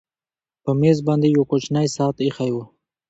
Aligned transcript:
په 0.63 0.71
مېز 0.81 0.97
باندې 1.07 1.27
یو 1.35 1.43
کوچنی 1.51 1.87
ساعت 1.95 2.15
ایښی 2.21 2.51
و 2.53 2.57